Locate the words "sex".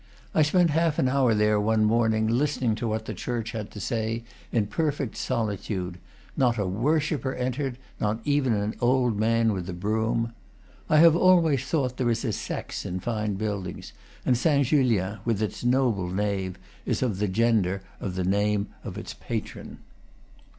12.33-12.83